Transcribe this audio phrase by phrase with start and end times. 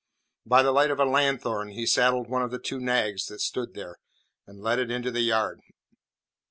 [0.47, 3.75] By the light of a lanthorn he saddled one of the two nags that stood
[3.75, 3.99] there,
[4.47, 5.59] and led it into the yard.